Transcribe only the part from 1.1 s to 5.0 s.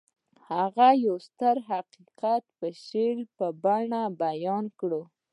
ستر حقيقت په شعري بڼه بيان کړ.